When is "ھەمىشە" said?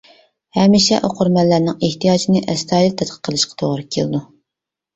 0.57-0.97